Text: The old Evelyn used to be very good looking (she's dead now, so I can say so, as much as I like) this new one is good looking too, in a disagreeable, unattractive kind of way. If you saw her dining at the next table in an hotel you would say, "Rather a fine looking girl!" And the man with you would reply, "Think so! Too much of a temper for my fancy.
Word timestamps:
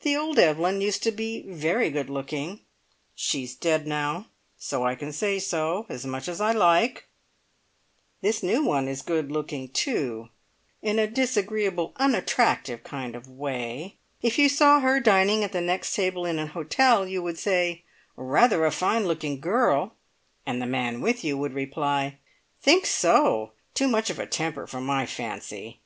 The 0.00 0.16
old 0.16 0.38
Evelyn 0.38 0.80
used 0.80 1.02
to 1.02 1.12
be 1.12 1.42
very 1.46 1.90
good 1.90 2.08
looking 2.08 2.60
(she's 3.14 3.54
dead 3.54 3.86
now, 3.86 4.28
so 4.58 4.82
I 4.82 4.94
can 4.94 5.12
say 5.12 5.38
so, 5.38 5.84
as 5.90 6.06
much 6.06 6.26
as 6.26 6.40
I 6.40 6.52
like) 6.52 7.04
this 8.22 8.42
new 8.42 8.64
one 8.64 8.88
is 8.88 9.02
good 9.02 9.30
looking 9.30 9.68
too, 9.68 10.30
in 10.80 10.98
a 10.98 11.06
disagreeable, 11.06 11.92
unattractive 11.96 12.82
kind 12.82 13.14
of 13.14 13.28
way. 13.28 13.96
If 14.22 14.38
you 14.38 14.48
saw 14.48 14.80
her 14.80 15.00
dining 15.00 15.44
at 15.44 15.52
the 15.52 15.60
next 15.60 15.94
table 15.94 16.24
in 16.24 16.38
an 16.38 16.48
hotel 16.56 17.06
you 17.06 17.22
would 17.22 17.38
say, 17.38 17.82
"Rather 18.16 18.64
a 18.64 18.72
fine 18.72 19.04
looking 19.04 19.38
girl!" 19.38 19.96
And 20.46 20.62
the 20.62 20.66
man 20.66 21.02
with 21.02 21.22
you 21.24 21.36
would 21.36 21.52
reply, 21.52 22.16
"Think 22.62 22.86
so! 22.86 23.52
Too 23.74 23.86
much 23.88 24.08
of 24.08 24.18
a 24.18 24.24
temper 24.26 24.66
for 24.66 24.80
my 24.80 25.04
fancy. 25.04 25.76